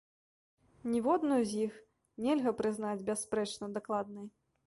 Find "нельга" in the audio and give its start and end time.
2.27-2.55